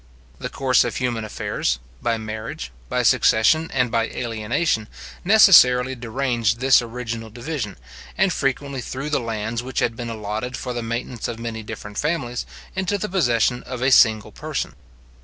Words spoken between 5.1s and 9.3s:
necessarily deranged this original division, and frequently threw the